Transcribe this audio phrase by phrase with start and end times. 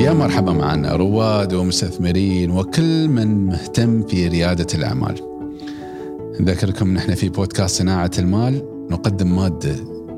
[0.00, 5.14] يا مرحبا معنا رواد ومستثمرين وكل من مهتم في ريادة الأعمال.
[6.40, 8.62] نذكركم نحن في بودكاست صناعة المال.
[8.90, 9.74] نقدم مادة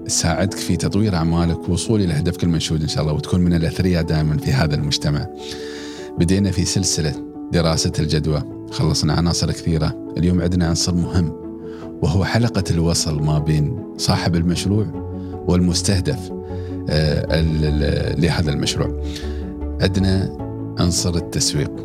[0.07, 4.37] تساعدك في تطوير أعمالك ووصول إلى هدفك المنشود إن شاء الله وتكون من الأثرياء دائما
[4.37, 5.27] في هذا المجتمع.
[6.19, 7.14] بدينا في سلسلة
[7.53, 8.43] دراسة الجدوى.
[8.71, 10.12] خلصنا عناصر كثيرة.
[10.17, 11.33] اليوم عندنا عنصر مهم
[12.03, 14.87] وهو حلقة الوصل ما بين صاحب المشروع
[15.49, 16.33] والمستهدف
[16.91, 17.41] آه،
[18.19, 19.03] لهذا المشروع.
[19.82, 20.36] عندنا
[20.78, 21.77] عنصر التسويق.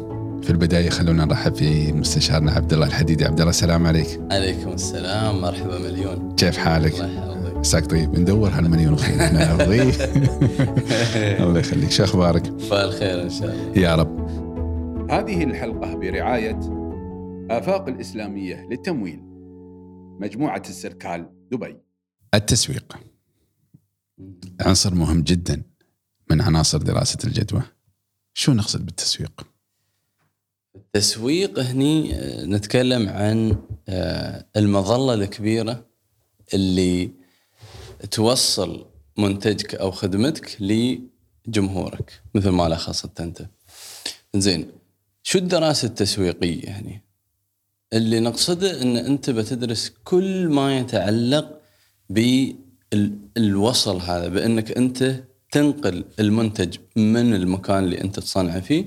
[0.44, 3.26] في البداية خلونا نرحب في مستشارنا عبد الله الحديدي.
[3.26, 4.20] عبد الله السلام عليك.
[4.32, 5.42] عليكم السلام.
[5.42, 6.36] مرحبا مليون.
[6.36, 7.02] كيف حالك؟
[7.56, 8.20] مساك طيب.
[8.20, 9.16] ندور هالمليون خير
[11.48, 11.92] الله يخليك.
[11.92, 13.78] شو أخبارك؟ بالخير إن شاء الله.
[13.78, 14.28] يا رب.
[15.12, 16.60] هذه الحلقة برعاية
[17.52, 19.22] آفاق الإسلامية للتمويل.
[20.20, 21.78] مجموعة السركال دبي.
[22.34, 22.98] التسويق.
[24.62, 25.62] عنصر مهم جدا
[26.32, 27.62] من عناصر دراسة الجدوى.
[28.40, 29.48] شو نقصد بالتسويق؟
[30.76, 33.58] التسويق هني آه، نتكلم عن
[33.90, 35.86] آه، المظلة الكبيرة
[36.54, 37.12] اللي
[38.12, 38.86] توصل
[39.18, 43.46] منتجك أو خدمتك لجمهورك مثل ما لخصت أنت.
[44.36, 44.72] زين
[45.24, 47.02] شو الدراسة التسويقية يعني؟
[47.94, 51.62] اللي نقصده إن أنت بتدرس كل ما يتعلق
[52.10, 55.24] بالوصل هذا بأنك أنت
[55.58, 58.86] تنقل المنتج من المكان اللي انت تصنعه فيه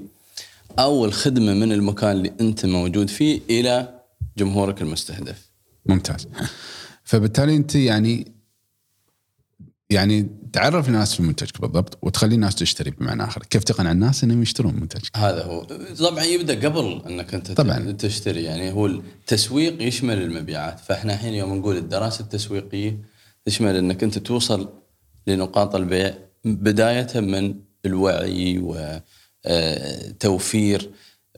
[0.79, 4.01] أو الخدمة من المكان اللي انت موجود فيه إلى
[4.39, 5.51] جمهورك المستهدف.
[5.87, 6.29] ممتاز.
[7.05, 8.33] فبالتالي انت يعني
[9.91, 14.43] يعني تعرف الناس في منتجك بالضبط وتخلي الناس تشتري بمعنى آخر، كيف تقنع الناس إنهم
[14.43, 15.63] يشترون منتجك؟ هذا هو،
[15.99, 21.55] طبعا يبدأ قبل إنك أنت طبعا تشتري يعني هو التسويق يشمل المبيعات، فإحنا الحين يوم
[21.55, 22.99] نقول الدراسة التسويقية
[23.45, 24.69] تشمل إنك أنت توصل
[25.27, 27.55] لنقاط البيع بداية من
[27.87, 28.59] الوعي
[29.47, 30.89] وتوفير آه،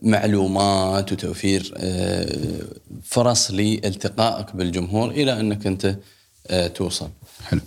[0.03, 2.63] معلومات وتوفير آه،
[3.03, 5.99] فرص لالتقائك بالجمهور إلى أنك أنت
[6.47, 7.11] آه، توصل.
[7.45, 7.61] حلو.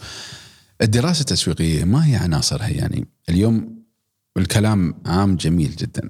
[0.81, 3.75] الدراسة التسويقية ما هي عناصرها يعني اليوم
[4.37, 6.09] الكلام عام جميل جدا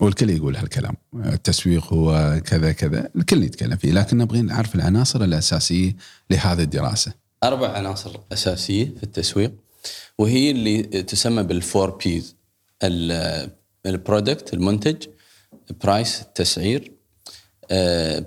[0.00, 5.96] والكل يقول هالكلام التسويق هو كذا كذا الكل يتكلم فيه لكن نبغى نعرف العناصر الأساسية
[6.30, 7.12] لهذه الدراسة.
[7.44, 9.52] أربع عناصر أساسية في التسويق
[10.18, 12.36] وهي اللي تسمى بال four Ps
[13.86, 15.06] ال product المنتج
[15.84, 16.92] price التسعير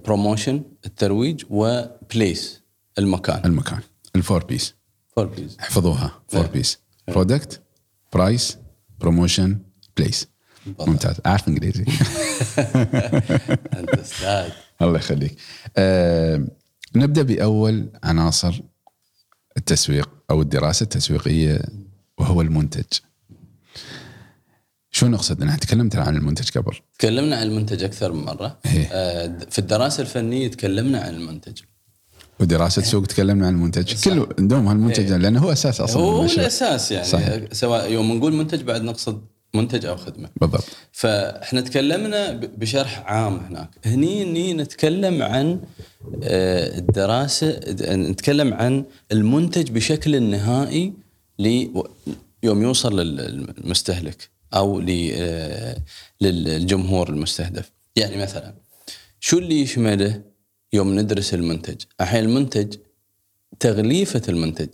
[0.05, 2.61] promotion آه، الترويج و place
[2.99, 3.41] المكان.
[3.45, 3.79] المكان.
[4.15, 4.75] ال four Ps
[5.15, 6.21] four Ps احفظوها.
[6.27, 7.61] four Ps product
[8.13, 8.57] price
[8.99, 9.59] promotion
[9.97, 10.27] place
[10.79, 11.15] ممتاز.
[11.25, 11.85] أعرف إنجليزي.
[13.79, 14.49] أنت أستاذ.
[14.81, 15.35] الله يخليك.
[15.77, 16.47] أه
[16.95, 18.61] نبدأ بأول عناصر
[19.59, 21.61] التسويق أو الدراسة التسويقية
[22.17, 22.83] وهو المنتج
[24.91, 26.75] شو نقصد؟ أنا تكلمت عن المنتج قبل.
[26.99, 28.59] تكلمنا عن المنتج أكثر من مرة.
[28.65, 31.61] إيه؟ آه في الدراسة الفنية تكلمنا عن المنتج.
[32.39, 36.41] ودراسة سوق تكلمنا عن المنتج، كله عندهم هالمنتج إيه؟ لأنه هو أساس أصلا هو المشروع.
[36.41, 37.53] الأساس يعني صحيح.
[37.53, 39.21] سواء يوم نقول منتج بعد نقصد
[39.53, 40.29] منتج أو خدمة.
[40.41, 40.65] بالضبط.
[40.91, 45.61] فإحنا تكلمنا بشرح عام هناك، هني هني نتكلم عن
[46.23, 47.59] آه، الدراسة
[47.95, 50.93] نتكلم عن المنتج بشكل نهائي
[52.43, 55.77] يوم يوصل للمستهلك أو آه،
[56.21, 58.53] للجمهور المستهدف يعني مثلا
[59.19, 60.21] شو اللي يشمله
[60.73, 62.75] يوم ندرس المنتج الحين المنتج
[63.59, 64.69] تغليفة المنتج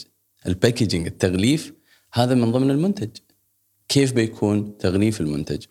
[0.48, 1.74] الباكجينج التغليف
[2.14, 3.10] هذا من ضمن المنتج
[3.90, 5.66] كيف بيكون تغليف المنتج؟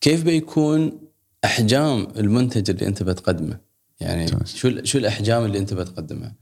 [0.00, 1.00] كيف بيكون
[1.44, 3.58] أحجام المنتج اللي أنت بتقدمه؟
[4.00, 6.34] يعني شو شو الأحجام اللي أنت بتقدمها؟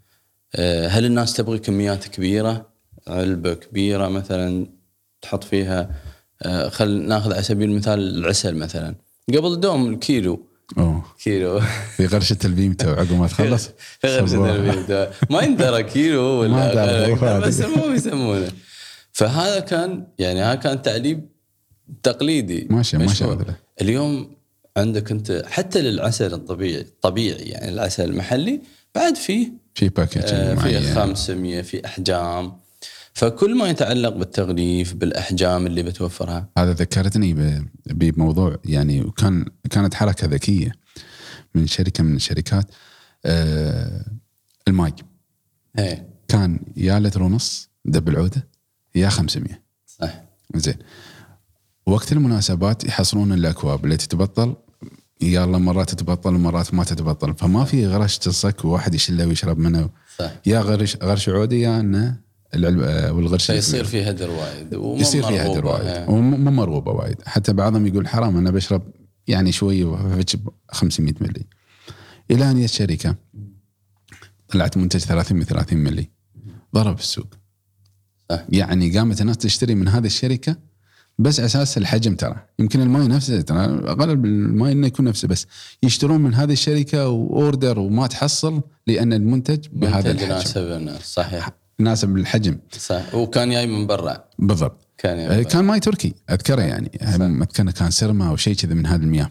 [0.55, 2.69] آه، هل الناس تبغي كميات كبيرة؟
[3.09, 4.67] علبة كبيرة مثلا
[5.23, 5.91] تحط فيها
[6.43, 8.95] آه، خل ناخذ على سبيل المثال العسل مثلا.
[9.29, 10.47] قبل دوم الكيلو.
[10.79, 11.05] أوه.
[11.25, 11.61] كيلو.
[11.97, 13.71] في غرشة البيمته وعقب ما تخلص.
[14.01, 18.49] في غرشة البيمته ما يندرى كيلو ولا بس مو يسمونه
[19.15, 21.29] فهذا كان يعني هذا كان تعليب
[22.03, 23.25] تقليدي ماشي ماشي
[23.81, 24.37] اليوم
[24.77, 28.61] عندك انت حتى للعسل الطبيعي الطبيعي يعني العسل المحلي
[28.95, 32.53] بعد فيه في باكج آه في 500 في أحجام.
[33.13, 36.49] فكل ما يتعلق بالتغليف بالأحجام اللي بتوفرها.
[36.59, 40.73] هذا ذكرتني بموضوع يعني وكان كانت حركة ذكية
[41.55, 42.71] من شركة من الشركات
[43.25, 44.05] آه
[44.69, 44.93] الماي.
[45.79, 46.09] إيه.
[46.29, 48.54] كان يا لتر ونص دب العودة.
[48.95, 50.23] يا 500 صح
[50.55, 50.75] زين.
[51.87, 54.55] وقت المناسبات يحصلون الأكواب اللي تتبطل
[55.21, 57.35] يلا مرات تتبطل ومرات ما تتبطل.
[57.35, 59.91] فما في غرش تصك وواحد يشله ويشرب منه.
[60.19, 62.17] صح يا غرش غرش عودي يا إنه
[62.55, 64.75] العلب آه، والغرش فيصير في هدر وايد.
[64.75, 65.43] ومو يصير مرغوبة.
[65.53, 65.87] هدر وايد.
[65.87, 66.09] إيه.
[66.11, 67.17] ومو مرغوبة وايد.
[67.27, 68.83] حتى بعضهم يقول حرام أنا بشرب
[69.27, 70.37] يعني شوي وفتش
[70.71, 71.47] 500 ملي
[72.31, 73.15] إلى أن جت شركة
[74.49, 76.11] طلعت منتج 30 ب 30 ملي
[76.75, 77.27] ضرب السوق.
[78.31, 78.45] صح.
[78.49, 80.57] يعني قامت الناس تشتري من هذه الشركة
[81.19, 82.37] بس أساس الحجم ترى.
[82.59, 85.47] يمكن الماي نفسه ترى اغلب الماي إنه يكون نفسه بس
[85.83, 90.27] يشترون من هذه الشركة و order وما تحصل لأن المنتج بهذا الحجم.
[90.27, 91.51] يناسب الناس صحيح.
[91.81, 94.25] يناسب الحجم صح وكان جاي من برا.
[94.39, 94.87] بالضبط.
[94.99, 95.43] كان برا.
[95.43, 96.91] كان ماي تركي أذكره يعني.
[97.03, 99.31] اذكر كان سيرما أو شيء كذا من هذه المياه.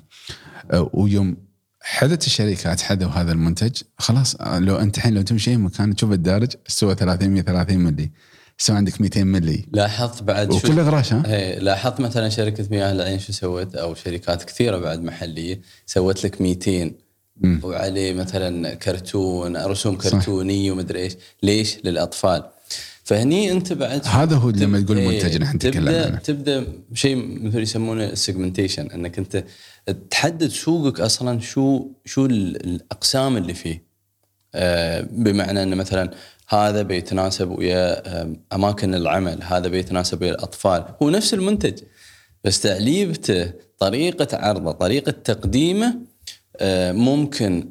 [0.71, 1.37] آه، ويوم
[1.81, 6.95] حدت الشركات حدوا هذا المنتج خلاص لو أنت الحين لو تمشي مكان تشوف الدارج سوى
[6.95, 8.11] 300 30 ملي
[8.57, 9.65] سوى عندك 200 ملي.
[9.71, 13.95] لاحظت بعد شو وكله غراش ها؟ إيه لاحظت مثلا شركة مياه العين شو سوت؟ أو
[13.95, 16.91] شركات كثيرة بعد محلية سوت لك 200
[17.41, 17.59] مم.
[17.63, 21.13] وعليه مثلا كرتون رسوم كرتونية ومدري إيش.
[21.43, 22.43] ليش؟ للأطفال.
[23.03, 26.15] فهني أنت بعد هذا هو لما تقول إيه، منتج نحن نتكلم عنه.
[26.17, 27.15] تبدأ شيء
[27.45, 29.43] مثل يسمونه السيجمنتيشن إنك أنت
[30.09, 33.92] تحدد سوقك أصلا شو شو ال- الأقسام اللي فيه.
[35.11, 36.11] بمعنى انه مثلا
[36.47, 41.79] هذا بيتناسب ويا آه، أماكن العمل، هذا بيتناسب ويا الأطفال، هو نفس المنتج
[42.43, 45.95] بس تعليبته، طريقة عرضه، طريقة تقديمه
[46.57, 47.69] آه، ممكن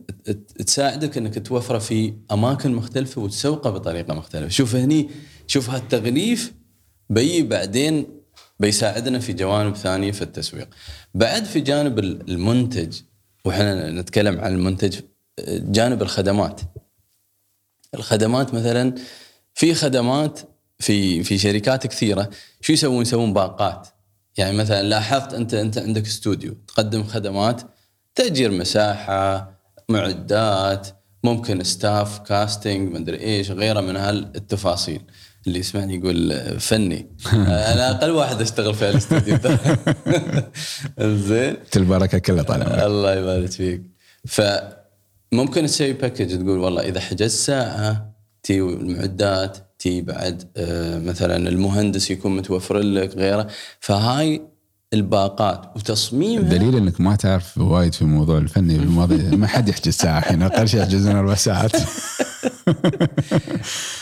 [0.66, 5.10] تساعدك إنك توفره في أماكن مختلفة وتسوقه بطريقة مختلفة، شوف هني
[5.46, 6.52] شوف هالتغليف
[7.10, 8.06] بي بعدين
[8.60, 10.68] بيساعدنا في جوانب ثانية في التسويق.
[11.14, 13.00] بعد في جانب ال- المنتج
[13.44, 15.02] وإحنا نتكلم عن المنتج آه،
[15.48, 16.60] جانب الخدمات.
[17.94, 18.94] الخدمات مثلا
[19.54, 20.40] في خدمات
[20.78, 22.30] في في شركات كثيرة
[22.60, 23.88] شو يسوون؟ يسوون باقات.
[24.36, 27.62] يعني مثلا لاحظت أنت أنت عندك استوديو تقدم خدمات
[28.14, 29.52] تأجير مساحة
[29.88, 30.88] معدات
[31.24, 35.00] ممكن staff casting مدري إيش غيره من هالتفاصيل.
[35.46, 37.06] اللي يسمعني يقول فني.
[37.72, 39.38] أنا أقل واحد أشتغل في الاستوديو
[41.26, 41.56] زين.
[41.76, 43.82] البركه كلها طالعه الله يبارك فيك.
[45.32, 48.12] فممكن تسوي package تقول والله إذا حجزت ساعة
[48.42, 53.46] تي المعدات تي بعد آه، مثلا المهندس يكون متوفر لك غيره.
[53.80, 54.42] فهاي
[54.92, 59.92] الباقات وتصميمها الدليل إنك ما تعرف وايد في موضوع الفني في الماضي ما حد يحجز
[59.94, 60.42] ساعة الحين.
[60.42, 61.72] أقل شيء يحجزون أربع ساعات.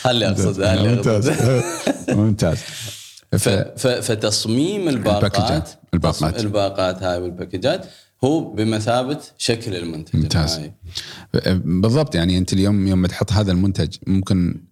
[0.05, 1.31] اقصده هاللي ممتاز.
[2.19, 2.57] ممتاز.
[3.31, 3.49] ف-
[3.87, 5.69] فتصميم الباقات.
[5.93, 6.39] الباقات.
[6.39, 7.85] الباقات هاي وال packages
[8.23, 10.19] هو بمثابة شكل المنتج.
[10.19, 10.53] ممتاز.
[10.53, 10.73] النهائي.
[11.65, 14.63] بالضبط يعني أنت اليوم يوم تحط هذا المنتج ممكن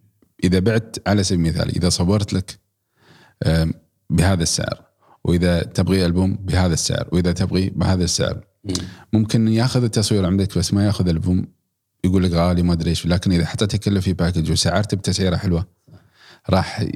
[0.44, 2.58] إذا بعت على سبيل المثال إذا صورت لك
[3.46, 3.74] آم،
[4.10, 4.82] بهذا السعر
[5.24, 8.46] وإذا تبغي ألبوم بهذا السعر وإذا تبغي بهذا السعر.
[8.64, 8.74] مم.
[9.12, 11.46] ممكن ياخذ التصوير عندك بس ما ياخذ البوم
[12.04, 13.06] يقول لك غالي ما أدري إيش.
[13.06, 15.66] لكن إذا حطيته كله في باكج وسعرته بتسعيرة حلوة
[16.50, 16.86] راح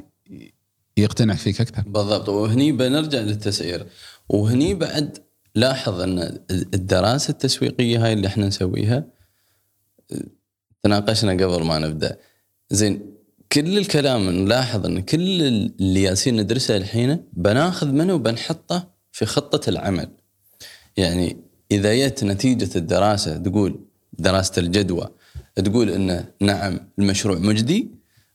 [0.97, 1.81] يقتنع فيك أكثر.
[1.81, 2.29] بالضبط.
[2.29, 3.87] وهني بنرجع للتسعير.
[4.29, 5.17] وهني بعد
[5.55, 9.05] لاحظ أن الدراسة التسويقية هاي اللي إحنا نسويها
[10.83, 12.17] تناقشنا قبل ما نبدأ.
[12.71, 13.15] زين
[13.51, 20.09] كل الكلام نلاحظ أن كل اللي ياسين ندرسه الحين بناخذ منه وبنحطه في خطة العمل.
[20.97, 21.37] يعني
[21.71, 25.07] إذا جت نتيجة الدراسة تقول دراسة الجدوى
[25.55, 27.91] تقول انه نعم المشروع مجدي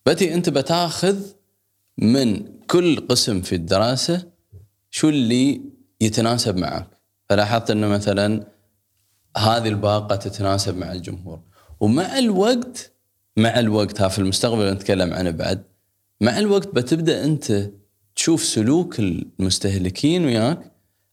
[0.07, 1.17] بتي أنت بتاخذ
[1.99, 4.23] من كل قسم في الدراسة
[4.91, 5.61] شو اللي
[6.01, 7.00] يتناسب معك.
[7.31, 8.47] فلاحظت إنه مثلا
[9.37, 11.41] هذه الباقة تتناسب مع الجمهور.
[11.81, 12.93] ومع الوقت
[13.37, 15.63] مع الوقت ها في المستقبل نتكلم عنه بعد
[16.21, 17.71] مع الوقت بتبدأ أنت
[18.17, 20.73] تشوف سلوك المستهلكين وياك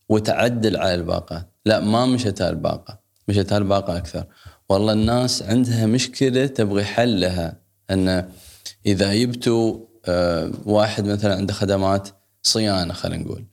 [0.10, 1.52] وتعدل على الباقات.
[1.66, 4.26] لا ما مشت هالباقه مشت هالباقه أكثر.
[4.70, 7.60] والله الناس عندها مشكلة تبغي حل لها
[7.90, 8.30] أن
[8.86, 12.10] إذا جبتوا آه، واحد مثلا عنده خدمات
[12.44, 13.46] صيانة خلينا نقول.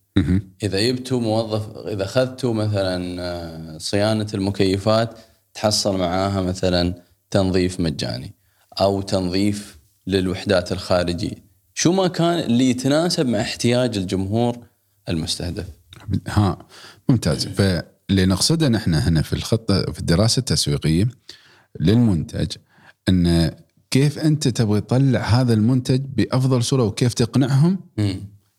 [0.62, 5.18] إذا جبتوا موظف إذا أخذتوا مثلا آه، صيانة المكيفات
[5.54, 6.94] تحصل معاها مثلا
[7.30, 8.34] تنظيف مجاني
[8.80, 11.44] أو تنظيف للوحدات الخارجية.
[11.74, 14.58] شو ما كان اللي يتناسب مع احتياج الجمهور
[15.08, 15.66] المستهدف؟
[16.28, 16.58] ها
[17.08, 17.46] ممتاز.
[17.46, 21.08] فاللي نقصده نحن هنا في الخطة في الدراسة التسويقية
[21.80, 22.56] للمنتج
[23.08, 23.50] إن
[23.90, 27.78] كيف أنت تبغى تطلع هذا المنتج بأفضل صورة وكيف تقنعهم.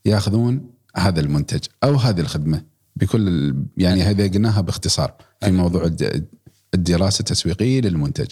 [0.06, 2.64] ياخذون هذا المنتج أو هذه الخدمة
[2.96, 6.28] بكل يعني هذه قلناها باختصار في موضوع الد-
[6.74, 8.28] الدراسة التسويقية للمنتج.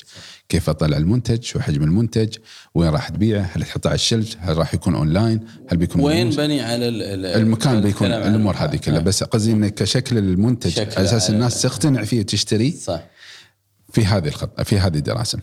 [0.49, 2.37] كيف أطلع المنتج؟ شو حجم المنتج؟
[2.75, 5.39] وين راح تبيعه هل تحطه على الشلف هل راح يكون أونلاين؟
[5.69, 8.55] هل بيكون وين؟ بني على ال- ال- المكان بيكون الأمور.
[8.55, 8.97] هذه كلها.
[8.97, 9.01] آه.
[9.01, 13.03] بس قصدي انه كشكل المنتج على أساس الناس تقتنع فيه وتشتري صح.
[13.93, 15.39] في هذه الخط في هذه الدراسة.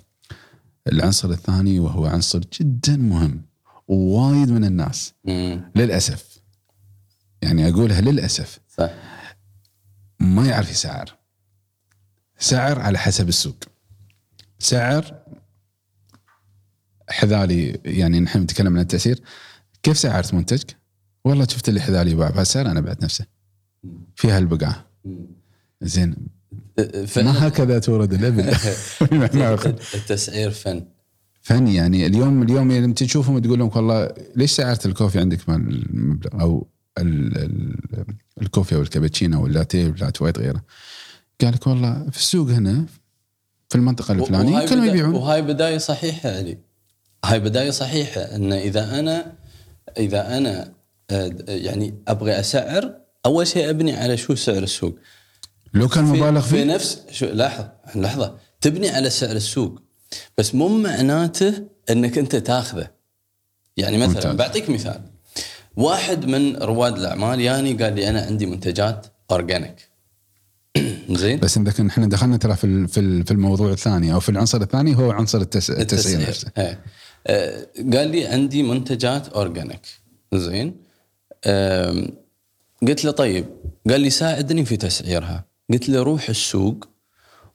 [0.93, 3.43] العنصر الثاني وهو عنصر جدا مهم.
[3.89, 5.61] وايد من الناس مم.
[5.77, 6.30] للأسف
[7.43, 8.59] يعني أقولها للأسف.
[8.69, 8.91] صح.
[10.21, 11.17] ما يعرف يسعر.
[12.39, 13.65] سعر على حسب السوق.
[14.59, 15.23] سعر
[17.09, 19.21] حذالي يعني نحن نتكلم عن التأثير.
[19.83, 20.77] كيف سعرت منتجك؟
[21.25, 23.27] والله شفت اللي حذالي يباع بهالسعر أنا بعت نفسه
[24.17, 25.27] فيها البقعه مم.
[25.83, 26.17] زين.
[27.07, 27.25] فن.
[27.25, 28.49] ما هكذا تورد الابل.
[29.95, 30.85] التسعير فن.
[31.43, 32.07] فن يعني.
[32.07, 36.69] اليوم اليوم لما تشوفهم تقول لهم والله ليش سعرت الكوفي عندك المبلغ؟ أو
[38.43, 40.65] الكوفي أو الكابتشينو واللاتيه واللات وايد غيره.
[41.41, 42.87] قال لك والله في السوق هنا
[43.69, 45.15] في المنطقة الفلانية كلهم يبيعون.
[45.15, 46.59] وهاي بداية صحيحة علي.
[47.25, 49.33] هاي بداية صحيحة إن إذا أنا
[49.99, 50.73] إذا أنا
[51.11, 52.95] آه، يعني أبغى أسعر
[53.27, 54.99] أول شيء أبني على شو سعر السوق.
[55.75, 56.65] لو كان مبالغ في فيه.
[56.65, 57.65] نفس شو لاحظ
[57.95, 58.37] لحظة.
[58.61, 59.83] تبني على سعر السوق.
[60.39, 62.91] بس مو معناته إنك أنت تاخذه.
[63.77, 64.37] يعني مثلا ممتاز.
[64.37, 65.01] بعطيك مثال.
[65.81, 69.91] واحد من رواد الأعمال يعني قال لي أنا عندي منتجات organic.
[71.11, 74.61] زين؟ بس اذا إحنا دخلنا ترى في في ال- في الموضوع الثاني أو في العنصر
[74.63, 75.71] الثاني هو عنصر التس...
[75.71, 76.49] التسعير نفسه.
[76.59, 76.81] إيه.
[77.27, 79.87] آه، قال لي عندي منتجات أورجانيك.
[80.35, 80.77] زين؟
[81.47, 82.09] آم،
[82.89, 83.45] قلت له طيب.
[83.91, 85.45] قال لي ساعدني في تسعيرها.
[85.73, 86.89] قلت له روح السوق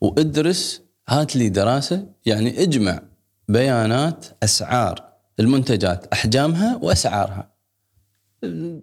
[0.01, 2.05] وادرس هات لي دراسة.
[2.25, 2.99] يعني اجمع
[3.47, 5.03] بيانات أسعار
[5.39, 7.54] المنتجات أحجامها وأسعارها.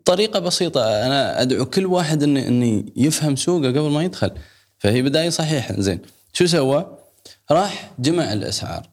[0.04, 1.06] طريقة بسيطة.
[1.06, 4.30] أنا أدعو كل واحد انه إنه يفهم سوقه قبل ما يدخل.
[4.78, 5.80] فهي بداية صحيحة.
[5.80, 6.00] زين.
[6.32, 6.98] شو سوى؟
[7.50, 8.88] راح جمع الأسعار.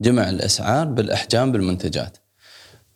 [0.00, 2.18] جمع الأسعار بالأحجام بالمنتجات.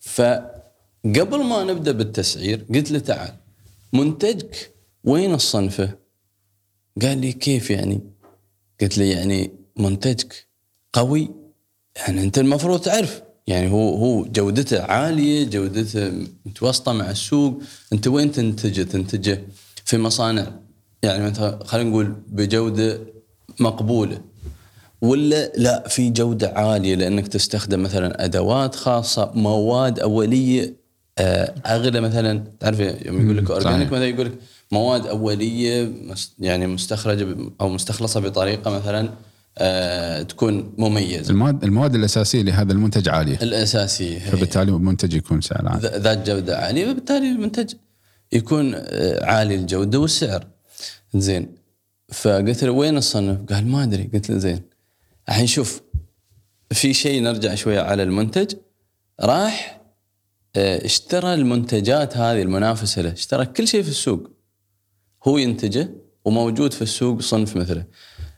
[0.00, 3.34] فقبل ما نبدأ بالتسعير قلت له تعال
[3.92, 4.70] منتجك
[5.04, 5.90] وين الصنفة؟
[7.02, 8.00] قال لي كيف يعني؟
[8.80, 10.46] قلت له يعني منتجك
[10.92, 11.30] قوي.
[11.96, 16.12] يعني أنت المفروض تعرف يعني هو هو جودته عالية جودته
[16.46, 17.62] متوسطة مع السوق.
[17.92, 19.40] أنت وين تنتجه؟ تنتجه
[19.84, 20.46] في مصانع.
[21.02, 23.00] يعني مثلا خلينا نقول بجودة
[23.60, 24.20] مقبولة.
[25.02, 30.74] ولا لا في جودة عالية لأنك تستخدم مثلا أدوات خاصة مواد أولية
[31.18, 32.44] آه، أغلى مثلا.
[32.60, 33.92] تعرف يوم يقول لك أورجانيك.
[33.92, 34.32] مثلا يقول لك
[34.72, 35.92] مواد أولية
[36.38, 39.08] يعني مستخرجة أو مستخلصة بطريقة مثلا
[40.22, 41.30] تكون مميزة.
[41.30, 43.38] المواد المواد الأساسية لهذا المنتج عالية.
[43.42, 44.18] الاساسيه.
[44.18, 45.98] فبالتالي المنتج يكون سعر عالي.
[45.98, 47.74] ذات جودة عالية فبالتالي المنتج
[48.32, 50.46] يكون آه، عالي الجودة والسعر.
[51.14, 51.54] زين.
[52.12, 54.10] فقلت له وين الصنف؟ قال ما أدري.
[54.14, 54.62] قلت له زين.
[55.28, 55.82] الحين شوف
[56.70, 58.54] في شيء نرجع شوية على المنتج.
[59.20, 59.80] راح
[60.56, 64.30] آه، اشترى المنتجات هذه المنافسة له اشترى كل شيء في السوق.
[65.24, 65.90] هو ينتجه
[66.24, 67.84] وموجود في السوق صنف مثله.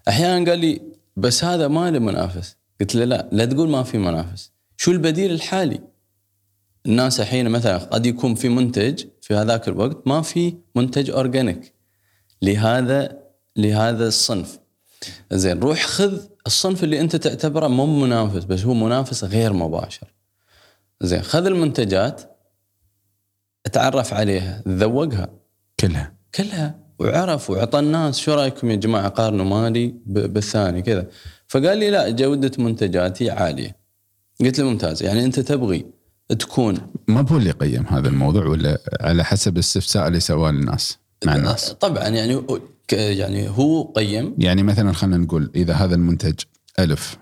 [0.08, 2.56] أحيانا قال لي بس هذا ما له منافس.
[2.80, 4.52] قلت له لا لا تقول ما في منافس.
[4.76, 5.80] شو البديل الحالي؟
[6.86, 11.74] الناس الحين مثلا قد يكون في منتج في هذاك الوقت ما في منتج اورجانيك
[12.42, 13.18] لهذا
[13.56, 14.58] لهذا الصنف.
[15.32, 20.14] زين روح خذ الصنف اللي أنت تعتبره مو منافس بس هو منافس غير مباشر.
[21.00, 22.38] زين خذ المنتجات
[23.66, 25.28] اتعرف عليها ذوقها.
[25.80, 26.14] كلها.
[26.34, 26.80] كلها.
[27.00, 31.06] وعرف وعطى الناس شو رأيكم يا جماعة قارنوا مالي بالثاني كذا.
[31.48, 33.76] فقال لي لا جوده منتجاتي عالية.
[34.40, 35.86] قلت له ممتاز يعني أنت تبغي
[36.38, 36.78] تكون
[37.08, 41.72] ما هو اللي قيم هذا الموضوع ولا على حسب الاستفساء اللي سواه الناس مع الناس؟
[41.72, 42.42] طبعا يعني
[42.92, 44.34] يعني هو قيم.
[44.38, 46.34] يعني مثلا خلينا نقول إذا هذا المنتج
[46.78, 47.18] ألف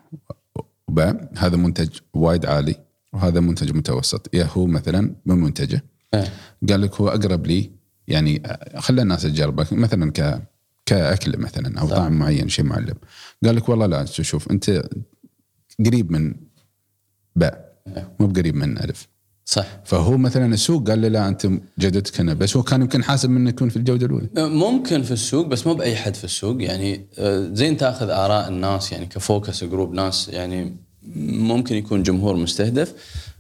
[0.89, 2.75] وباء هذا منتج وايد عالي
[3.13, 6.33] وهذا منتج متوسط يا هو مثلا من منتجه إيه.
[6.69, 7.71] قال لك هو أقرب لي
[8.09, 8.43] يعني
[8.77, 10.43] خلى الناس تجربه مثلا ك
[10.87, 11.89] كأكل مثلا أو.
[11.89, 12.95] طعم معين شيء معلم.
[13.45, 14.83] قال لك والله لا شوف أنت
[15.87, 16.35] قريب من
[17.37, 17.69] باء.
[18.21, 19.09] مو بقريب من ألف.
[19.45, 19.67] صح.
[19.85, 21.49] فهو مثلا السوق قال له لا أنت
[21.79, 24.29] جودتك هنا بس هو كان يمكن حاسب انه يكون في الجودة الأولى.
[24.37, 26.63] ممكن في السوق بس مو بأي حد في السوق.
[26.63, 30.77] يعني آه، زين تأخذ آراء الناس يعني ك focus group ناس يعني
[31.27, 32.95] ممكن يكون جمهور مستهدف.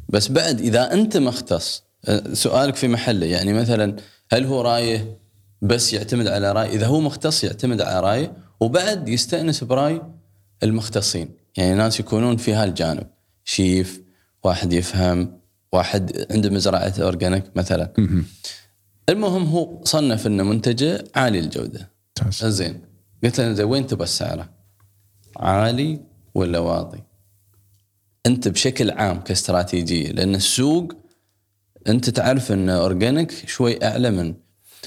[0.08, 3.96] بس بعد إذا أنت مختص آه، سؤالك في محله يعني مثلا
[4.32, 5.18] هل هو رأيه
[5.62, 10.02] بس يعتمد على رأي؟ إذا هو مختص يعتمد على رأيه وبعد يستأنس برأي
[10.62, 11.28] المختصين.
[11.56, 13.06] يعني ناس يكونون في هالجانب.
[13.44, 14.02] شيف
[14.44, 15.40] واحد يفهم
[15.72, 17.92] واحد عنده مزرعة أورجانيك مثلا.
[19.08, 21.90] المهم هو صنف إنه منتجه عالي الجودة.
[22.30, 22.80] زين.
[23.24, 24.50] قلت له زين وين تبى سعره؟
[25.36, 26.00] عالي
[26.34, 27.02] ولا واطي؟
[28.26, 30.92] أنت بشكل عام كاستراتيجية لأن السوق
[31.88, 34.34] أنت تعرف أن أورجانيك شوي أعلى من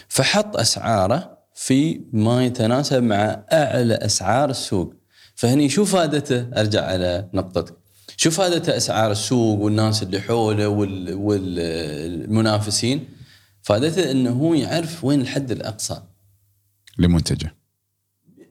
[0.07, 4.93] فحط أسعاره في ما يتناسب مع أعلى أسعار السوق.
[5.35, 7.77] فهني شو فائدته؟ أرجع على نقطتك.
[8.17, 13.09] شوف هذا أسعار السوق والناس اللي حوله وال- والمنافسين
[13.61, 16.01] فائدته أنه هو يعرف وين الحد الأقصى.
[16.97, 17.55] لمنتجه.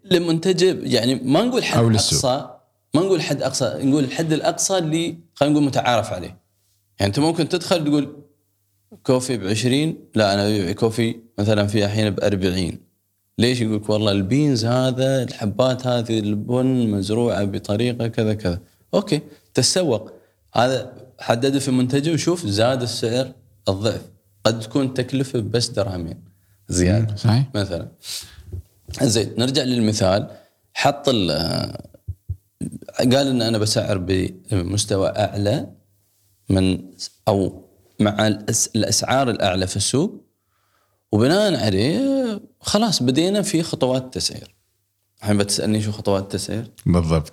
[0.05, 1.79] لمنتجه يعني ما نقول حد.
[1.85, 2.51] أقصى
[2.95, 6.27] ما نقول حد أقصى نقول الحد الأقصى اللي خلينا نقول متعارف عليه.
[7.01, 8.23] يعني أنت ممكن تدخل تقول
[9.03, 12.79] coffee ب 20 لا أنا ابيع coffee مثلا في الحين ب 40
[13.39, 18.61] ليش يقول والله ال beans هذا الحبات هذه البن مزروعة بطريقة كذا كذا.
[18.95, 19.21] أوكي
[19.55, 20.11] تسوق.
[20.55, 23.33] هذا حدده في منتجه وشوف زاد السعر
[23.69, 24.03] الضعف.
[24.45, 26.21] قد تكون تكلفة بس درهمين
[26.69, 27.17] زيادة.
[27.17, 27.45] صحيح.
[27.55, 27.89] مثلا.
[29.03, 30.31] زين نرجع للمثال.
[30.75, 31.73] حط ال-
[32.99, 35.67] قال إن أنا بسعر بمستوى أعلى
[36.49, 36.79] من
[37.29, 37.65] أو
[38.01, 38.27] مع
[38.77, 40.27] الأسعار الأعلى في السوق
[41.13, 42.01] وبناء عليه
[42.61, 44.55] خلاص بدينا في خطوات تسعير.
[45.19, 47.33] الحين بتسألني شو خطوات التسعير؟ بالضبط.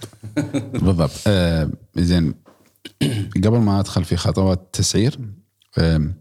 [0.74, 1.12] بالضبط.
[1.28, 2.34] آه زين
[3.36, 5.20] قبل ما أدخل في خطوات التسعير
[5.78, 6.14] آه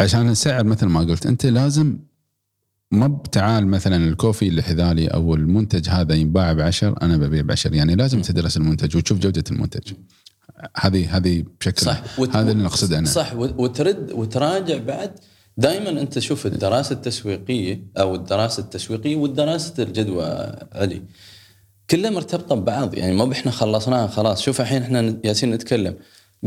[0.00, 1.98] عشان السعر مثل ما قلت أنت لازم
[2.90, 7.94] ما بتعال مثلا الكوفي اللي حذالي أو المنتج هذا ينباع بعشر أنا ببيع بعشر يعني
[7.94, 9.92] لازم تدرس المنتج وتشوف جودة المنتج.
[10.76, 12.02] هذه هذه بشكل صح.
[12.36, 13.06] هذا اللي نقصده أنا.
[13.06, 13.34] صح.
[13.34, 15.18] وت- وترد وتراجع بعد.
[15.56, 20.24] دائما أنت شوف الدراسة التسويقية أو الدراسة التسويقية والدراسة الجدوى
[20.72, 21.02] علي.
[21.90, 22.94] كلها مرتبطة ببعض.
[22.94, 24.42] يعني ما إحنا خلصناها خلاص.
[24.42, 25.96] شوف الحين إحنا جالسين نتكلم.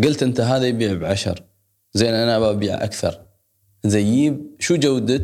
[0.03, 1.43] قلت أنت هذا يبيع بعشر.
[1.93, 3.21] زين أنا ببيع أكثر.
[3.85, 5.23] زيب شو جودة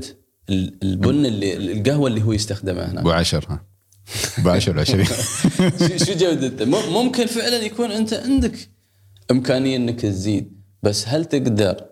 [0.50, 3.66] ال- البن اللي القهوة اللي هو يستخدمها هناك؟ ابو عشر ها.
[4.38, 5.06] ابو عشر عشرين
[6.06, 8.70] شو جودته؟ مم- ممكن فعلا يكون أنت عندك
[9.32, 10.62] إمكانية إنك تزيد.
[10.84, 11.86] بس هل تقدر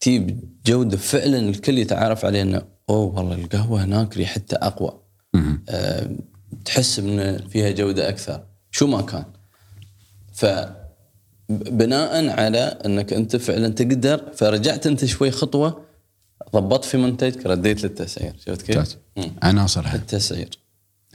[0.00, 5.00] تجيب جودة فعلا الكل يتعارف عليه إنه أوه والله القهوة هناك ريحتها أقوى.
[5.68, 6.16] أه
[6.64, 8.44] تحس إن فيها جودة أكثر.
[8.70, 9.24] شو ما كان.
[10.32, 10.46] ف
[11.48, 15.84] بناء على إنك أنت فعلا تقدر فرجعت أنت شوي خطوة
[16.52, 18.34] ضبطت في منتجك رديت للتسعير.
[18.46, 18.96] شفت كيف؟
[19.42, 20.58] عناصرها التسعير.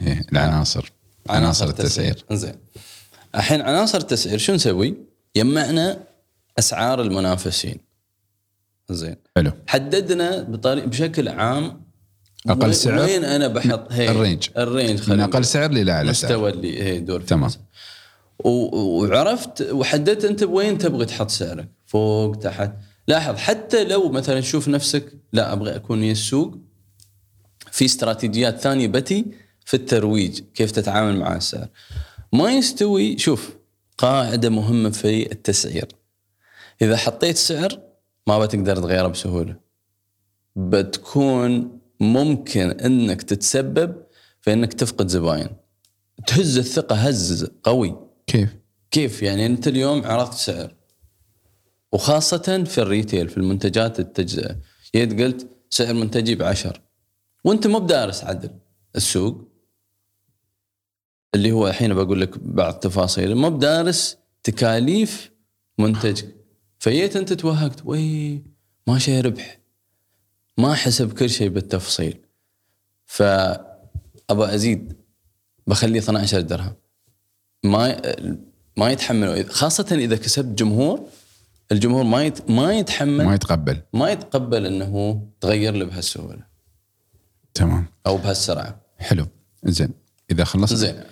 [0.02, 0.91] إيه، العناصر.
[1.30, 2.25] عناصر التسعير.
[2.32, 2.56] زين
[3.36, 4.97] الحين عناصر التسعير شو نسوي؟
[5.38, 6.04] يجمعنا
[6.60, 7.78] أسعار المنافسين.
[8.89, 9.15] زين.
[9.36, 9.52] حلو.
[9.67, 11.82] حددنا بشكل عام.
[12.65, 14.47] وين- سعر؟ وين أنا بحط هي ال range.
[14.58, 15.45] ال range من أقل.
[15.45, 16.32] سعر إلى أعلى سعر.
[16.32, 17.50] مستوى اللي هي فيه تمام.
[18.43, 21.69] وعرفت وحددت أنت وين تبغى تحط سعرك.
[21.86, 22.71] فوق تحت.
[23.08, 26.58] لاحظ حتى لو مثلا تشوف نفسك لا أبغى أكون ويا السوق.
[27.71, 29.26] في استراتيجيات ثانية بتي
[29.65, 31.67] في الترويج كيف تتعامل مع السعر.
[32.34, 33.57] ما يستوي شوف
[33.97, 35.88] قاعدة مهمة في التسعير.
[36.81, 37.79] إذا حطيت سعر
[38.27, 39.55] ما بتقدر تغيره بسهولة.
[40.55, 43.95] بتكون ممكن إنك تتسبب
[44.41, 45.49] في إنك تفقد زباين.
[46.27, 47.95] تهز الثقة هز قوي.
[48.27, 48.55] كيف؟
[48.91, 50.75] كيف؟ يعني أنت اليوم عرضت سعر.
[51.91, 54.55] وخاصة في ال retail في المنتجات التجزئة
[54.95, 56.81] جيت قلت سعر منتجي بعشر.
[57.43, 58.49] وأنت مو بدارس عدل.
[58.95, 59.47] السوق
[61.38, 63.36] اللي هو الحين بقول لك بعض تفاصيل.
[63.36, 65.32] مو بدارس تكاليف
[65.78, 66.36] منتجك
[66.80, 67.82] فجيت انت توهقت.
[67.86, 68.41] وي
[68.88, 69.60] ما شيء ربح.
[70.58, 72.17] ما حسب كل شيء بالتفصيل.
[73.06, 74.93] فابى أزيد
[75.67, 76.73] بخليه 12 درهم.
[77.63, 78.02] ما
[78.78, 81.08] ما يتحملوا خاصة إذا كسبت جمهور
[81.71, 83.26] الجمهور ما يت ما يتحمل.
[83.26, 83.82] ما يتقبل.
[83.93, 86.43] ما يتقبل إنه تغير له بهالسهولة.
[87.54, 87.86] تمام.
[88.08, 88.82] أو بهالسرعة.
[88.97, 89.28] حلو.
[89.63, 89.89] زين.
[90.32, 91.04] إذا خلصت زين.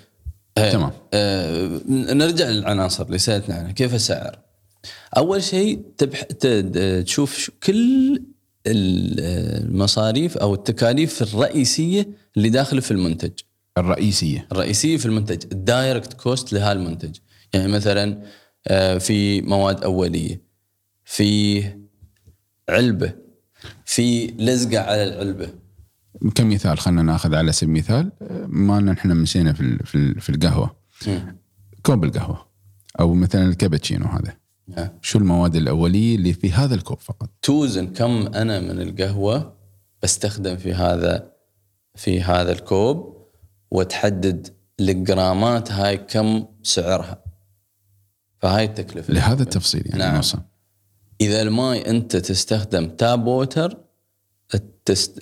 [0.56, 0.92] تمام.
[1.14, 4.40] آه نرجع للعناصر اللي سألتنا عنها كيف السعر؟
[5.18, 6.22] أول شيء تبح...
[7.04, 8.16] تشوف شو- كل
[8.68, 9.20] ال-
[9.66, 13.32] المصاريف أو التكاليف الرئيسية اللي داخلة في المنتج.
[13.78, 17.16] الرئيسية الرئيسية في المنتج ال direct cost لهالمنتج
[17.54, 18.22] يعني مثلا
[18.68, 20.42] آه، في مواد أولية
[21.06, 21.64] في
[22.70, 23.14] علبة
[23.86, 25.50] في لزقة على العلبة
[26.36, 28.12] كمثال خلينا ناخذ على سبيل المثال
[28.48, 30.76] مالنا إحنا مشينا في في ال- في القهوة
[31.08, 31.38] مم.
[31.84, 32.46] كوب القهوة
[33.00, 34.34] أو مثلا الكابتشينو هذا
[34.78, 34.94] آه.
[35.02, 39.54] شو المواد الأولية اللي في هذا الكوب فقط توزن كم أنا من القهوة
[40.04, 41.32] بستخدم في هذا
[41.96, 43.16] في هذا الكوب
[43.72, 44.48] وتحدد
[44.80, 47.24] الجرامات هاي كم سعرها
[48.40, 50.16] فهاي التكلفة لهذا التفصيل يعني نعم.
[50.16, 50.40] نوصل
[51.22, 53.78] إذا الماي أنت تستخدم tap water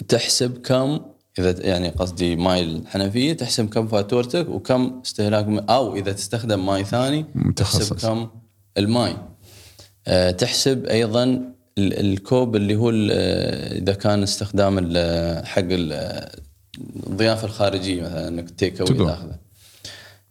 [0.07, 0.99] تحسب كم
[1.39, 7.25] إذا يعني قصدي ماي الحنفيه تحسب كم فاتورتك وكم استهلاك أو إذا تستخدم ماي ثاني
[7.35, 7.89] متخصص.
[7.89, 8.29] تحسب كم
[8.77, 9.13] الماي
[10.07, 16.29] آه، تحسب أيضا ال- الكوب اللي هو آه، إذا كان استخدام ال- حق ال-
[17.07, 18.79] الضيافة الخارجية مثلا إنك take.
[18.81, 19.39] away تاخذه آه،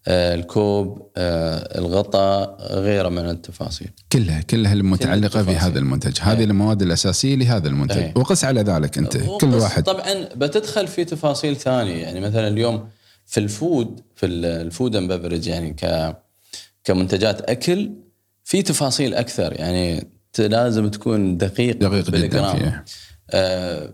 [0.09, 3.89] الكوب آه، الغطاء غيره من التفاصيل.
[4.13, 5.59] كلها كلها المتعلقة في التفاصيل.
[5.71, 6.19] هذا المنتج.
[6.21, 6.45] هذه إيه.
[6.45, 7.97] المواد الأساسية لهذا المنتج.
[7.97, 8.13] إيه.
[8.17, 9.17] وقس على ذلك أنت.
[9.17, 9.83] كل واحد.
[9.83, 12.03] طبعا بتدخل في تفاصيل ثانية.
[12.03, 12.89] يعني مثلا اليوم
[13.27, 16.15] في ال food في ال- ال food and beverage يعني ك
[16.85, 17.91] كمنتجات أكل
[18.45, 19.53] في تفاصيل أكثر.
[19.53, 22.53] يعني لازم تكون دقيق دقيق جدا.
[22.53, 22.85] فيها.
[23.31, 23.93] آه،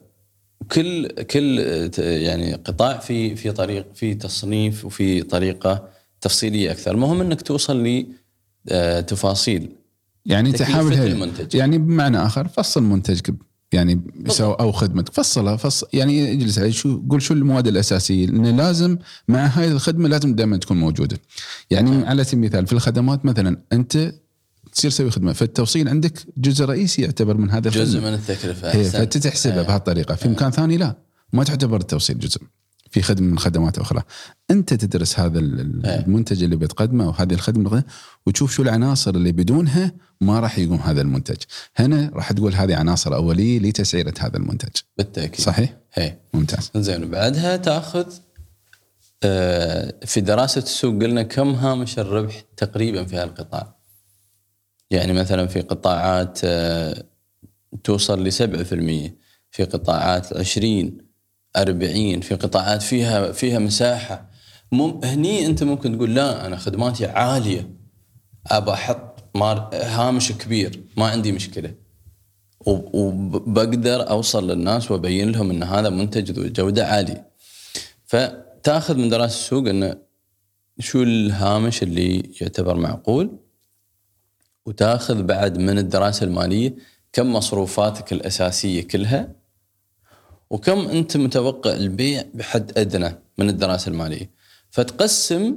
[0.73, 5.88] كل كل آه، يعني قطاع في في طريق في تصنيف وفي طريقة
[6.21, 6.91] تفصيلية أكثر.
[6.91, 8.07] المهم إنك توصل ل
[8.69, 9.69] آه، تفاصيل.
[10.27, 11.55] يعني تحاول المنتج.
[11.55, 13.35] يعني بمعنى آخر فصل منتجك
[13.73, 15.15] يعني سو أو خدمتك.
[15.15, 18.27] فصلها فصل يعني اجلس عليه شو قول شو المواد الأساسية.
[18.27, 21.19] لأن لازم مع هاي الخدمة لازم دائما تكون موجودة.
[21.71, 24.13] يعني على سبيل المثال في الخدمات مثلا أنت
[24.73, 28.01] تصير تسوي خدمة فالتوصيل عندك جزء رئيسي يعتبر من هذا جزء.
[28.01, 28.83] من التكلفة.
[28.83, 30.15] فانت تحسبها بهالطريقة.
[30.15, 30.97] في مكان ثاني لا.
[31.33, 32.41] ما تعتبر التوصيل جزء.
[32.90, 34.03] في خدمة من خدمات أخرى.
[34.51, 35.44] أنت تدرس هذا إيه.
[35.44, 37.85] المنتج اللي بتقدمه أو هذه الخدمة
[38.27, 41.37] وتشوف شو العناصر اللي بدونها ما راح يقوم هذا المنتج.
[41.77, 44.81] هنا راح تقول هذه عناصر أولية لتسعيرة هذا المنتج.
[44.98, 45.40] بالتأكيد.
[45.40, 46.70] صحيح؟ هي ممتاز.
[46.77, 48.07] زين وبعدها تأخذ
[49.22, 53.79] آه، في دراسة السوق قلنا كم هامش الربح تقريبا في هالقطاع.
[54.90, 57.05] يعني مثلا في قطاعات آه،
[57.85, 59.11] توصل ل 7%
[59.51, 61.08] في قطاعات 20
[61.57, 64.29] 40 في قطاعات فيها فيها مساحة.
[64.73, 67.71] مم هني أنت ممكن تقول لا أنا خدماتي عالية.
[68.47, 69.25] أبى أحط
[69.75, 71.75] هامش كبير ما عندي مشكلة.
[72.67, 77.29] وب- وبقدر أوصل للناس وأبين لهم إن هذا منتج ذو جودة عالية.
[78.07, 79.97] فتأخذ من دراسه السوق انه
[80.81, 83.39] شو الهامش اللي يعتبر معقول
[84.67, 86.75] وتأخذ بعد من الدراسة المالية
[87.13, 89.33] كم مصروفاتك الأساسية كلها
[90.51, 94.31] وكم أنت متوقع البيع بحد أدنى من الدراسة المالية.
[94.71, 95.57] فتقسم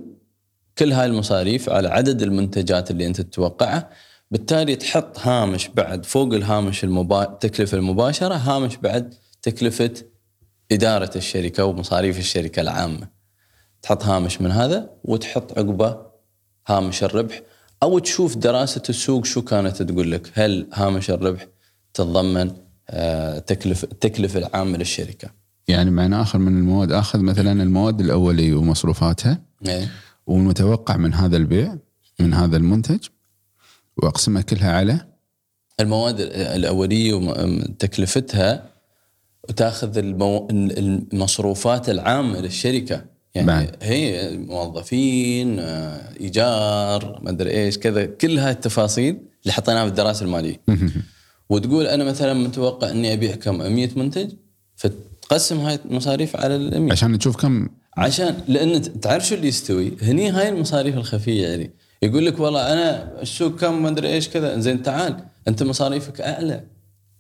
[0.78, 3.90] كل هاي المصاريف على عدد المنتجات اللي أنت تتوقعها.
[4.32, 7.24] بالتالي تحط هامش بعد فوق الهامش المبا...
[7.24, 9.94] التكلفه المباشرة هامش بعد تكلفة
[10.72, 13.08] إدارة الشركة ومصاريف الشركة العامة.
[13.82, 15.98] تحط هامش من هذا وتحط عقبة
[16.68, 17.42] هامش الربح.
[17.84, 20.32] أو تشوف دراسة السوق شو كانت تقول لك.
[20.34, 21.48] هل هامش الربح
[21.94, 22.52] تتضمن
[22.92, 25.30] آه، تكلفة التكلفه العامة للشركة.
[25.68, 29.92] يعني معنى آخر من المواد آخذ مثلا المواد الاوليه ومصروفاتها إيه.
[30.28, 31.76] والمتوقع من هذا البيع
[32.20, 33.00] من هذا المنتج
[33.98, 35.08] واقسمها كلها على؟
[35.80, 38.72] المواد الأولية وتكلفتها
[39.50, 40.48] وتأخذ المو...
[40.52, 43.06] المصروفات العامة للشركة.
[43.36, 43.76] يعني بعد.
[43.82, 50.26] هي موظفين آه، إيجار ما أدري إيش كذا كل هاي التفاصيل اللي حطيناها في الدراسة
[50.26, 50.62] المالية.
[51.52, 54.30] وتقول أنا مثلا متوقع إني أبيع كم؟ 100 منتج؟
[54.76, 59.98] فتقسم هاي المصاريف على ال 100 عشان نشوف كم؟ عشان لأن تعرف شو اللي يستوي؟
[60.02, 61.72] هني هاي المصاريف الخفية يعني.
[62.02, 64.60] يقول لك والله أنا السوق كم؟ ما أدري إيش كذا.
[64.60, 66.64] زين تعال أنت مصاريفك أعلى.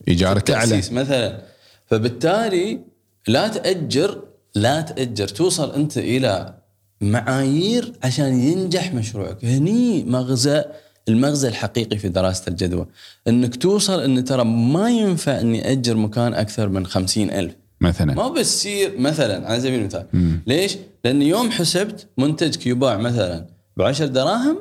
[0.07, 0.77] إيجارك أعلى.
[0.77, 1.41] مثلا.
[1.85, 2.79] فبالتالي
[3.27, 4.23] لا تأجر
[4.55, 5.27] لا تأجر.
[5.27, 6.53] توصل أنت إلى
[7.01, 9.45] معايير عشان ينجح مشروعك.
[9.45, 10.63] هني مغزى
[11.11, 12.87] المغزى الحقيقي في دراسة الجدوى.
[13.27, 17.53] إنك توصل إن ترى ما ينفع إني أجر مكان أكثر من خمسين ألف.
[17.81, 18.13] مثلا.
[18.13, 20.05] ما بتصير مثلا على سبيل المثال.
[20.47, 23.45] ليش؟ لأن يوم حسبت منتجك يباع مثلا
[23.77, 24.57] ب 10 دراهم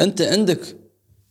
[0.00, 0.76] أنت عندك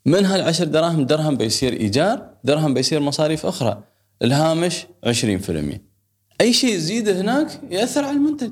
[0.05, 3.83] من هال10 دراهم درهم بيصير إيجار، درهم بيصير مصاريف أخرى،
[4.21, 5.81] الهامش 20%.
[6.41, 8.49] أي شيء يزيد هناك يأثر على المنتج.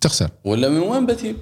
[0.00, 0.30] تخسر.
[0.44, 1.36] ولا من وين بتجيب؟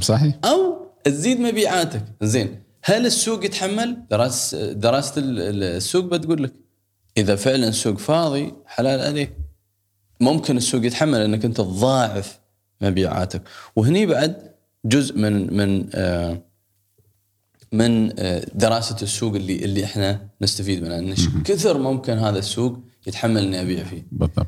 [0.00, 0.34] صحيح.
[0.44, 2.65] أو تزيد مبيعاتك، زين.
[2.88, 6.52] هل السوق يتحمل؟ دراسه دراسه ال- ال- السوق بتقول لك
[7.16, 9.32] إذا فعلا السوق فاضي حلال عليك.
[10.20, 12.38] ممكن السوق يتحمل إنك أنت تضاعف
[12.80, 13.42] مبيعاتك.
[13.76, 14.52] وهني بعد
[14.84, 16.42] جزء من من آه
[17.72, 20.98] من آه دراسة السوق اللي اللي إحنا نستفيد منها.
[20.98, 24.06] إن كثر ممكن هذا السوق يتحمل إني أبيع فيه.
[24.12, 24.46] بالضبط.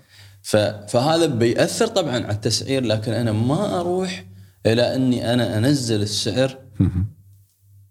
[0.89, 4.25] فهذا بيأثر طبعا على التسعير لكن أنا ما أروح
[4.67, 6.59] إلى إني أنا أنزل السعر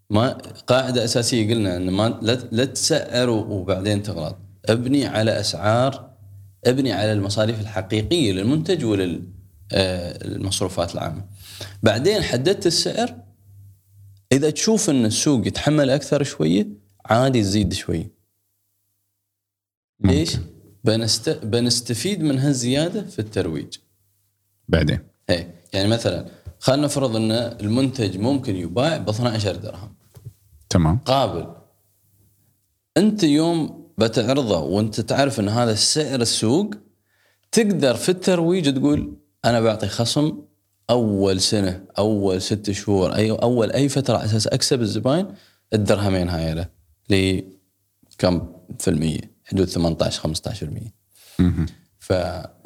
[0.10, 0.30] ما
[0.68, 2.20] قاعدة أساسية قلنا إن ما
[2.52, 4.38] لا تسعر وبعدين تغلط.
[4.66, 6.12] أبني على أسعار
[6.66, 11.26] أبني على المصاريف الحقيقية للمنتج وللمصروفات العامة.
[11.84, 13.16] بعدين حددت السعر.
[14.32, 16.68] إذا تشوف إن السوق يتحمل أكثر شوية
[17.06, 18.12] عادي تزيد شوية.
[20.00, 20.38] ليش؟
[20.84, 21.30] بنست...
[21.30, 23.78] بنستفيد من هالزيادة في الترويج.
[24.68, 26.26] بعدين؟ إيه يعني مثلا
[26.60, 29.97] خلينا نفرض إن المنتج ممكن يباع ب 12 درهم.
[30.70, 31.00] تمام.
[31.06, 31.48] قابل.
[32.98, 36.74] أنت يوم بتعرضه وأنت تعرف إن هذا سعر السوق
[37.52, 39.14] تقدر في الترويج تقول
[39.46, 40.42] أنا بعطي خصم
[40.90, 45.28] أول سنة أول ست شهور اي أول أي فترة على أساس أكسب الزباين
[45.74, 46.68] الدرهمين هاي له
[47.10, 47.42] ل
[48.18, 51.44] كم في المية؟ حدود 18 15%
[52.00, 52.14] ف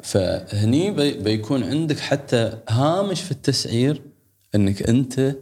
[0.02, 4.02] فهني بي بيكون عندك حتى هامش في التسعير
[4.54, 5.36] إنك أنت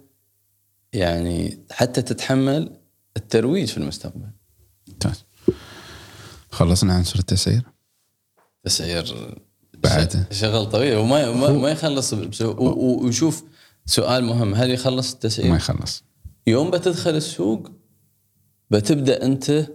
[0.93, 2.77] يعني حتى تتحمل
[3.17, 4.31] الترويج في المستقبل.
[4.89, 5.25] ممتاز.
[6.51, 7.63] خلصنا عنصر التسعير؟
[8.65, 9.35] تسعير
[9.79, 10.27] بعد.
[10.33, 10.97] شغل طويل.
[10.97, 13.45] وما ما, ما يخلص بسو- و- و- وشوف
[13.87, 14.55] سؤال مهم.
[14.55, 16.05] هل يخلص التسعير؟ ما يخلص.
[16.47, 17.71] يوم بتدخل السوق
[18.71, 19.67] بتبدأ أنت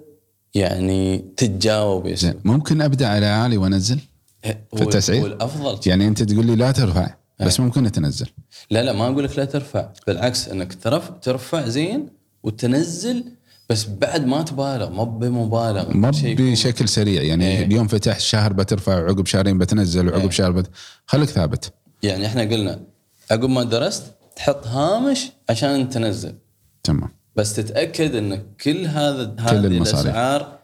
[0.56, 2.16] يعني تتجاوب.
[2.46, 4.00] ممكن أبدأ على عالي وأنزل
[4.44, 5.90] في التسعير؟ هو الأفضل.
[5.90, 7.16] يعني أنت تقول لي لا ترفع.
[7.40, 8.28] بس ممكن تنزل.
[8.70, 9.90] لا لا ما أقول لك لا ترفع.
[10.08, 12.10] بالعكس إنك ترف ترفع زين
[12.44, 13.24] وتنزل
[13.70, 17.22] بس بعد ما تبالغ ما بمبالغه ما بشكل سريع.
[17.22, 17.66] يعني إيه.
[17.66, 20.30] اليوم فتحت شهر بترفع وعقب شهرين بتنزل وعقب إيه.
[20.30, 20.70] شهر بت...
[21.06, 21.74] خليك ثابت.
[22.04, 22.82] يعني إحنا قلنا
[23.32, 24.04] عقب ما درست
[24.36, 26.36] تحط هامش عشان تنزل.
[26.84, 27.10] تمام.
[27.36, 30.06] بس تتأكد إن كل هذا هذه المصاريف.
[30.06, 30.60] الأسعار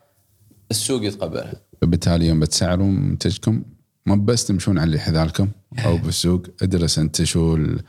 [0.71, 1.53] السوق يتقبلها.
[1.81, 3.63] فبالتالي يوم بتسعروا منتجكم
[4.05, 5.47] ما بس تمشون على اللي حذالكم
[5.85, 7.81] أو بالسوق أدرس أنت شو ال-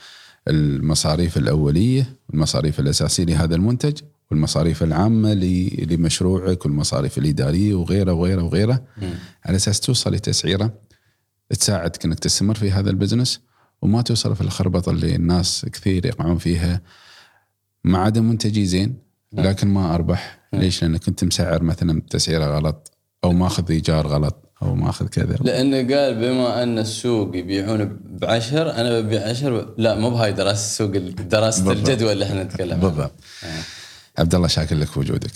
[0.48, 3.98] المصاريف الأولية والمصاريف الأساسية لهذا المنتج
[4.31, 8.83] والمصاريف العامة لمشروعك والمصاريف الإدارية وغيره وغيره وغيره.
[9.44, 10.75] على أساس توصل لتسعيرة
[11.51, 13.40] تساعدك انك تستمر في هذا البزنس
[13.83, 16.81] وما توصل في الخربطة اللي الناس كثير يقعون فيها.
[17.85, 18.96] ما عدا منتجي زين
[19.33, 20.38] لكن ما أربح.
[20.53, 24.52] ليش؟ لأنك كنت مسعر مثلا تسعيره غلط أو ماخذ إيجار غلط.
[24.62, 25.37] أو ماخذ كذا.
[25.40, 30.90] لأنه قال بما أن السوق يبيعون بعشر أنا ببيع عشر لا مو بهاي دراسة السوق
[31.22, 31.72] دراسة.
[31.72, 32.72] الجدوى اللي إحنا نتكلم.
[32.72, 33.12] عنها بالضبط
[34.18, 35.33] عبد الله شاكر لك بوجودك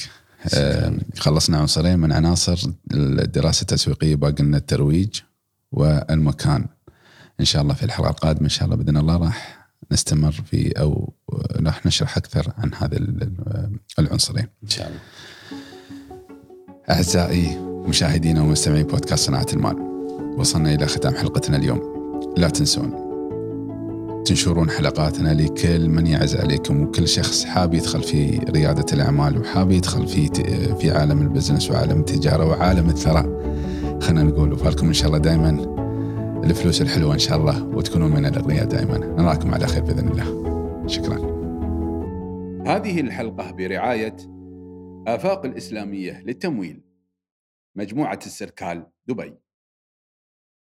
[0.54, 5.20] آه، خلصنا عنصرين من عناصر الدراسة التسويقية باقي لنا الترويج
[5.72, 6.66] والمكان.
[7.40, 11.12] إن شاء الله في الحلقة القادمة إن شاء الله بإذن الله راح نستمر في أو
[11.60, 13.30] راح نشرح أكثر عن هذا ال-
[13.98, 14.46] العنصرين.
[14.64, 14.98] إن شاء الله.
[16.90, 17.58] أعزائي
[17.88, 19.76] مشاهدينا ومستمعي بودكاست صناعة المال.
[20.38, 21.80] وصلنا إلى ختام حلقتنا اليوم.
[22.36, 23.06] لا تنسون
[24.26, 30.06] تنشرون حلقاتنا لكل من يعز عليكم وكل شخص حاب يدخل في ريادة الأعمال وحاب يدخل
[30.06, 30.28] في
[30.80, 33.26] في عالم البزنس وعالم التجارة وعالم الثراء.
[34.00, 35.76] خلينا نقول وفالكم إن شاء الله دائما
[36.44, 40.26] الفلوس الحلوة إن شاء الله وتكونون من الأغنياء دائما نراكم على خير بإذن الله.
[40.86, 41.16] شكرا.
[42.66, 44.16] هذه الحلقة برعاية
[45.06, 46.85] آفاق الإسلامية للتمويل.
[47.76, 49.45] مجموعة السركال دبي.